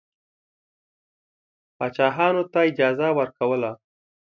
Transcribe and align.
پاچاهانو 1.77 2.43
ته 2.51 2.59
اجازه 2.69 3.07
ورکوله. 3.19 3.71